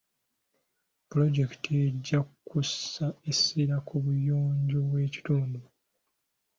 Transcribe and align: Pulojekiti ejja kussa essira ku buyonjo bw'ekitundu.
Pulojekiti 1.07 1.69
ejja 1.87 2.19
kussa 2.47 3.05
essira 3.31 3.77
ku 3.87 3.95
buyonjo 4.03 4.79
bw'ekitundu. 4.89 5.61